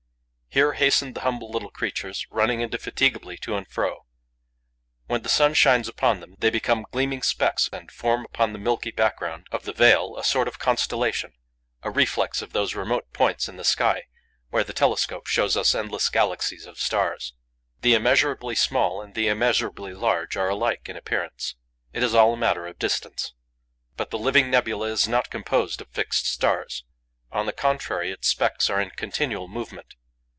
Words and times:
Here 0.53 0.73
hasten 0.73 1.13
the 1.13 1.21
humble 1.21 1.49
little 1.49 1.71
creatures, 1.71 2.27
running 2.29 2.59
indefatigably 2.59 3.37
to 3.37 3.55
and 3.55 3.65
fro. 3.65 4.03
When 5.05 5.21
the 5.21 5.29
sun 5.29 5.53
shines 5.53 5.87
upon 5.87 6.19
them, 6.19 6.35
they 6.39 6.49
become 6.49 6.85
gleaming 6.91 7.21
specks 7.21 7.69
and 7.71 7.89
form 7.89 8.25
upon 8.25 8.51
the 8.51 8.59
milky 8.59 8.91
background 8.91 9.47
of 9.53 9.63
the 9.63 9.71
veil 9.71 10.17
a 10.17 10.25
sort 10.25 10.49
of 10.49 10.59
constellation, 10.59 11.35
a 11.83 11.89
reflex 11.89 12.41
of 12.41 12.51
those 12.51 12.75
remote 12.75 13.13
points 13.13 13.47
in 13.47 13.55
the 13.55 13.63
sky 13.63 14.07
where 14.49 14.65
the 14.65 14.73
telescope 14.73 15.25
shows 15.25 15.55
us 15.55 15.73
endless 15.73 16.09
galaxies 16.09 16.65
of 16.65 16.77
stars. 16.81 17.33
The 17.79 17.93
immeasurably 17.93 18.55
small 18.55 19.01
and 19.01 19.15
the 19.15 19.29
immeasurably 19.29 19.93
large 19.93 20.35
are 20.35 20.49
alike 20.49 20.89
in 20.89 20.97
appearance. 20.97 21.55
It 21.93 22.03
is 22.03 22.13
all 22.13 22.33
a 22.33 22.37
matter 22.37 22.67
of 22.67 22.77
distance. 22.77 23.33
But 23.95 24.09
the 24.09 24.19
living 24.19 24.51
nebula 24.51 24.87
is 24.87 25.07
not 25.07 25.29
composed 25.29 25.79
of 25.79 25.87
fixed 25.91 26.25
stars; 26.29 26.83
on 27.31 27.45
the 27.45 27.53
contrary, 27.53 28.11
its 28.11 28.27
specks 28.27 28.69
are 28.69 28.81
in 28.81 28.89
continual 28.89 29.47
movement. 29.47 29.95